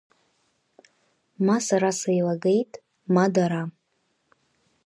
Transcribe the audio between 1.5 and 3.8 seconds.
сара сеилагеит, ма дара!